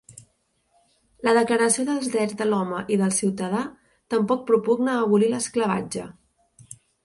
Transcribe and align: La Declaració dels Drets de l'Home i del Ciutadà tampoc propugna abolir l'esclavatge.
La 1.27 1.33
Declaració 1.37 1.85
dels 1.89 2.07
Drets 2.15 2.39
de 2.41 2.47
l'Home 2.49 2.81
i 2.95 2.99
del 3.03 3.15
Ciutadà 3.19 3.61
tampoc 4.17 4.45
propugna 4.51 4.99
abolir 5.07 5.33
l'esclavatge. 5.37 6.11